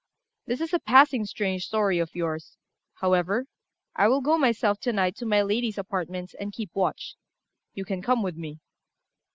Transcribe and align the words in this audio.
"This 0.47 0.61
is 0.61 0.73
a 0.73 0.79
passing 0.79 1.25
strange 1.27 1.65
story 1.67 1.99
of 1.99 2.15
yours; 2.15 2.57
however, 3.01 3.45
I 3.95 4.07
will 4.07 4.21
go 4.21 4.35
myself 4.35 4.79
to 4.79 4.91
night 4.91 5.15
to 5.17 5.27
my 5.27 5.43
lady's 5.43 5.77
apartments 5.77 6.33
and 6.39 6.51
keep 6.51 6.71
watch. 6.73 7.17
You 7.75 7.85
can 7.85 8.01
come 8.01 8.23
with 8.23 8.35
me." 8.35 8.57